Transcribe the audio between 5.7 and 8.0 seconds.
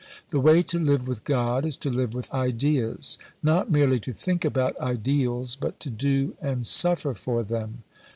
to do and suffer for them.